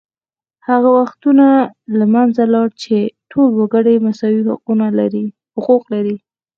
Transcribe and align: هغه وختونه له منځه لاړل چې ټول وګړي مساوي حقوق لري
هغه 0.67 0.89
وختونه 0.99 1.47
له 1.97 2.05
منځه 2.13 2.43
لاړل 2.53 2.73
چې 2.83 2.97
ټول 3.31 3.47
وګړي 3.57 3.95
مساوي 4.07 4.41
حقوق 5.55 5.83
لري 5.93 6.15